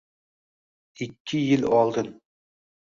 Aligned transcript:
ikki 1.05 1.43
yil 1.45 1.69
oldin 1.81 2.13